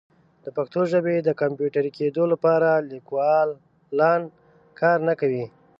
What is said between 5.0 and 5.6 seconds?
نه کوي.